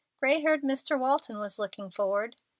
[0.19, 0.99] Gray haired Mr.
[0.99, 2.35] Walton was looking forward.